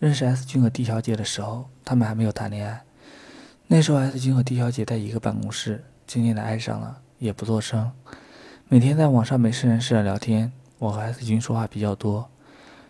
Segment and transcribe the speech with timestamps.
[0.00, 2.82] 认识 S 君和 D 小姐的时候，他们还没有谈恋爱。
[3.66, 7.92] 那时候 S 君和 D 小姐在一个办公室，渐渐的爱上了，也不做声。
[8.66, 12.30] 每天在网上没事人似的聊天，我和 S 君说话比较多。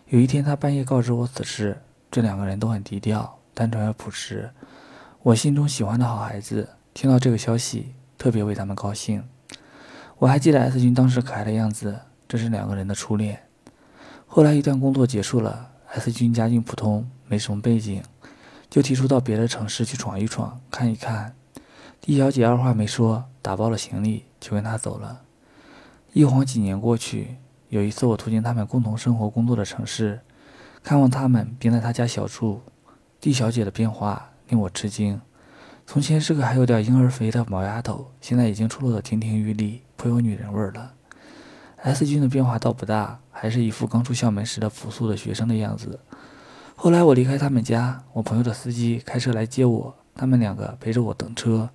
[0.07, 4.49] 有一天他半夜告知我此事，这两个人都很低调、单纯而朴实。
[5.21, 9.21] 我心中喜欢的好孩子听到这个消息，特别为他们高兴。
[10.17, 11.99] 我还记得 S 君当时可爱的样子，
[12.29, 13.37] 这是两个人的初恋。
[14.25, 18.03] 后来一段工作结束了，S 君家境普通，没什么背景，
[18.69, 21.35] 就提出到别的城市去闯一闯，看一看。
[21.99, 25.21] D 小姐二话没说，打包了行李就跟他走了。
[26.13, 27.37] 一晃几年过去。
[27.69, 30.19] 有一次，我途经他们共同生活、工作的城市，
[30.83, 32.61] 看望他们，并在他家小住。
[33.21, 35.21] D 小姐的变化令我吃惊。
[35.85, 40.93] 从前是个还有点婴儿肥的毛丫头，现在已经出落得亭亭玉立，颇有女人味了。
[41.77, 45.99] S 君的变化倒不大，还是一副刚出校门时的朴素的学生的样子。
[46.75, 51.67] 后来我离开他们家，我朋友的司机开车来接我，他们两个陪着我等车。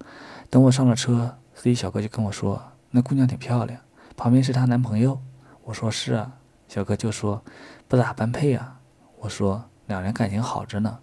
[0.49, 3.81] 等我上了车，司机小哥就跟我说：“那姑娘挺漂亮，
[4.17, 5.21] 旁边是她男朋友。”
[5.65, 6.35] 我说是啊，
[6.69, 7.43] 小哥就说
[7.89, 8.79] 不咋般配啊。
[9.19, 10.99] 我说两人感情好着呢。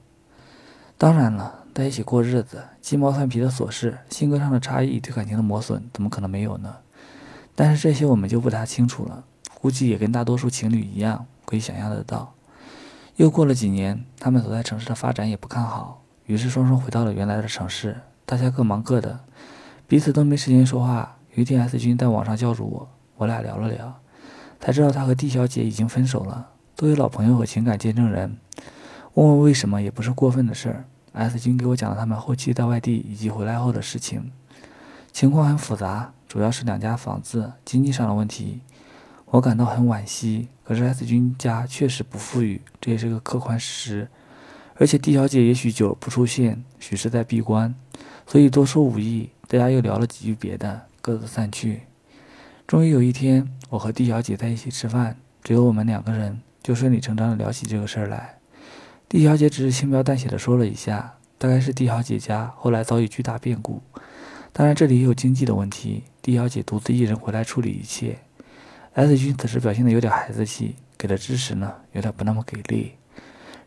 [0.98, 6.74] 当然了，在一起过日子，鸡毛蒜皮的琐事，性格上的差异，对感情的磨损，怎么可能没有呢？
[7.54, 9.26] 但是这些我们就不大清楚了，
[9.64, 12.34] 估计也跟大多数情侣一样，可以想象得到。
[13.16, 19.22] 又过了几年，他们所在城市的发展也不看好，于是双双回到了原来的城市，大家各忙各的，
[19.88, 21.16] 彼此都没时间说话。
[21.34, 24.02] 有一天，S 君在网上叫住我，我俩聊了聊。
[24.60, 28.38] 才知道他和 D 小姐已经分手了，都有老朋友和情感见证人。
[29.14, 30.86] 问问为什么也不是过分的事儿。
[31.14, 34.30] S 君给我讲了他们后期在外地以及回来后的事情，
[35.14, 38.60] 情况很复杂，主要是两家房子经济上的问题。
[39.34, 44.08] 我感到很惋惜，可是 S 君家确实不富裕，这也是个客观事实。
[44.76, 47.74] 而且 D 小姐也许久不出现，许是在闭关，
[48.28, 49.32] 所以多说无益。
[49.48, 51.82] 大家又聊了几句别的，各自散去。
[52.68, 58.38] 终于有一天，我和 D 小姐在一起吃饭，只有我们两个人，就顺理成章地聊起这个事儿来。
[59.10, 63.82] D 小姐只是轻描淡写地说了一下，大概是 D 小姐家后来遭遇巨大变故，
[64.52, 68.20] 当然这里也有经济的问题，D 小姐独自一人回来处理一切。
[68.94, 72.94] S 君此时表现得有点孩子气，给的支持呢有点不那么给力。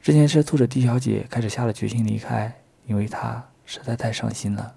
[0.01, 2.57] 这件事促使 D 小姐开始下了决心离开，
[2.87, 4.75] 因为她实在太伤心了。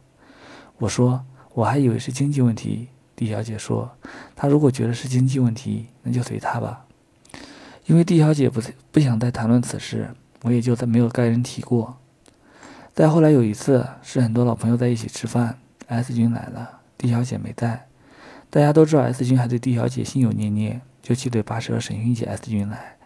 [0.80, 1.24] 我说，
[1.54, 2.88] 我还以为是经济问题。
[3.16, 3.92] D 小姐说
[4.36, 6.86] ：“她如果觉得是经济问题，那就随她吧。”
[7.86, 8.62] 因为 D 小姐不
[8.92, 10.10] 不想再谈论此事，
[10.42, 11.98] 我也就再没有跟人提过。
[12.96, 17.89] 再后来有一次，是很多老朋友在一起吃饭，S 君来了，D 小姐没在。
[18.52, 22.98] 大家都知道 S 君还对 D 小姐心有念念，就七嘴八舌审讯起 S 君来，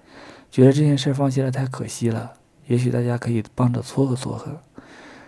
[0.50, 2.34] 觉得这件事放弃了太可惜了。
[2.68, 4.62] 也许大家可以帮着撮合撮合。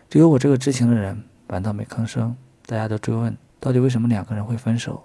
[0.09, 2.34] 只有我这个知情的人，反倒没吭声。
[2.66, 3.36] 大家都追问。
[3.59, 5.04] 到底为什么两个人会分手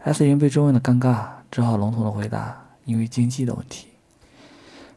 [0.00, 3.88] ？S 君被追问的尴尬，只好笼统的回答：“因为经济的问题。”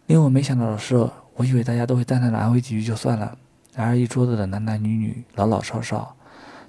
[0.08, 3.38] 令我没想到的是，我以为大家都会淡淡的安慰几句就算了，
[3.74, 6.16] 然而一桌子的男男女女、老老少少，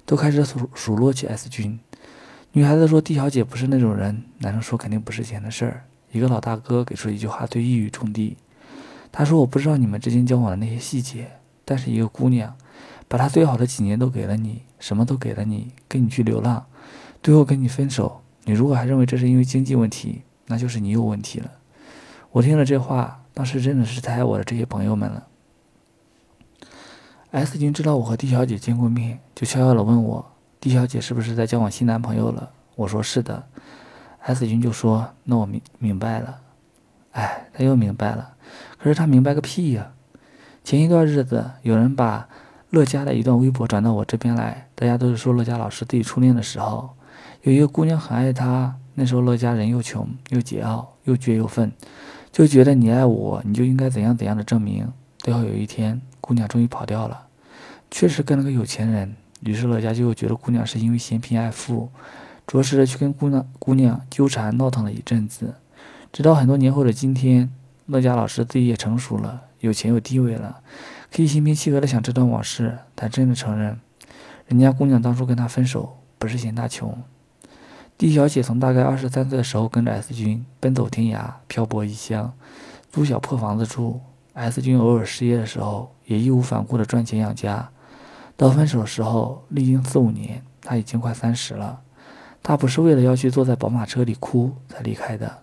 [0.05, 1.77] 都开始数数落起 S 君。
[2.51, 8.35] 女孩子说：“D 小姐不是那种人。”男生说：“肯定不是钱的事儿。”一个老大哥给出一句话，对一语中的。
[9.11, 11.31] 他说：“我不知道你们之间交往的那些细节，
[11.63, 12.55] 但是一个姑娘。”
[13.07, 16.63] 把她最好的几年都给了你，什么都给了你，跟你去流浪，
[17.23, 18.21] 最后跟你分手。
[18.43, 21.49] 你如果还认为这是因为经济问题，那就是你有问题了。
[22.31, 25.27] 我听了这话，当时真的是太爱我的这些朋友们了。
[27.31, 33.43] S 君知道我和 D 小姐见过面，就悄悄地问我：“D 小姐是不是在交往新男朋友了？”我说：“是的。
[34.21, 36.41] ”S 君就说：“那我明明白了。”
[37.13, 38.33] 哎，他又明白了，
[38.77, 39.91] 可是他明白个屁呀！
[40.63, 42.27] 前一段日子，有人把。
[42.71, 46.91] 乐嘉的一段微博转到我这边来，大家都是说乐嘉老师自己初恋的时候，
[47.41, 48.75] 有一个姑娘很爱他。
[48.93, 51.71] 那时候乐嘉人又穷又桀骜又倔又愤，
[52.31, 54.87] 就觉得你爱我，你就应该怎样怎样的证明。
[55.17, 57.25] 最后有一天，姑娘终于跑掉了，
[57.89, 59.15] 确实跟了个有钱人。
[59.41, 61.89] 于是乐嘉就觉得姑娘是因为嫌贫爱富，
[62.45, 65.55] 着实的去跟姑娘姑娘纠缠闹腾了一阵子。
[66.11, 67.51] 直到很多年后的今天，
[67.85, 70.61] 乐嘉老师自己也成熟了，有钱有地位了。
[71.11, 73.79] 可以心平气和的想这段往事，他真的承认，
[74.47, 76.97] 人家姑娘当初跟他分手不是嫌他穷。
[77.97, 82.33] D 小姐从大概二十三岁的时候跟着 S 君奔走天涯，漂泊异乡，
[82.91, 84.01] 租小破房子住。
[84.33, 87.69] S 君偶尔失业的时候，也义无反顾的赚钱养家。
[88.39, 91.81] 到分手的时候，历经四五年，他已经快三十了。
[92.41, 95.39] 他不是为了要去坐在宝马车里哭才离开的。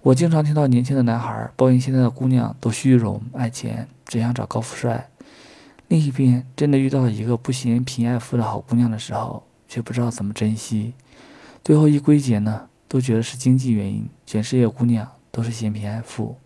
[0.00, 5.08] 我经常听到年轻的男孩抱怨现在的姑娘都虚荣爱钱，只想找高富帅。
[5.86, 10.94] 另一边，真的遇到了一个不嫌贫爱富的好姑娘的时候，却不知道怎么珍惜。
[11.62, 14.08] 最后一归结呢，都觉得是经济原因。
[14.26, 16.36] 全世界姑娘都是嫌贫爱富，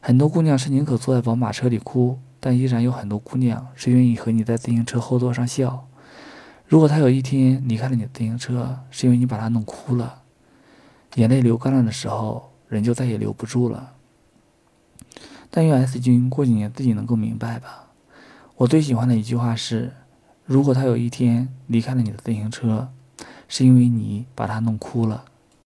[0.00, 5.86] 很多姑娘是宁可坐在宝马车里哭，但依然有很多姑娘是愿意和你在自行车后座上笑。
[6.66, 10.22] 如果他有一天离开了你的自行车，是因为你把他弄哭了，
[11.14, 13.92] 眼泪流干了的时候，人就再也留不住了。
[15.50, 17.90] 但愿 S 君过几年自己能够明白吧。
[18.56, 19.92] 我最喜欢的一句话是：
[20.44, 22.88] 如果他有一天离开了你的自行车，
[23.46, 25.26] 是因为你把他弄哭了。